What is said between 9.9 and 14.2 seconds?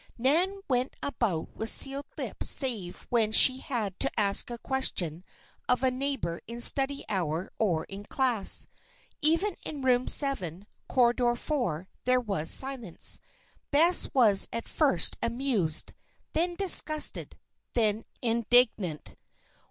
Seven, Corridor Four, there was silence. Bess